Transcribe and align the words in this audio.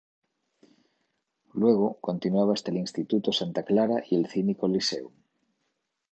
Luego, 1.53 1.99
continuaba 2.01 2.53
hasta 2.53 2.71
el 2.71 2.77
Instituto 2.77 3.31
Santa 3.31 3.61
Clara 3.61 4.03
y 4.09 4.15
el 4.15 4.25
Cine 4.25 4.57
Coliseum. 4.57 5.13